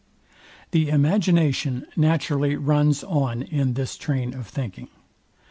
The 0.71 0.89
imagination 0.89 1.85
naturally 1.95 2.55
runs 2.55 3.03
on 3.03 3.43
in 3.43 3.73
this 3.75 3.95
train 3.97 4.33
of 4.33 4.47
thinking. 4.47 4.87